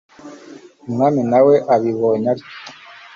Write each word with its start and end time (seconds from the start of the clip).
umwami 0.87 1.21
na 1.31 1.39
we 1.45 1.55
abibonye 1.75 2.27
atyo 2.33 2.51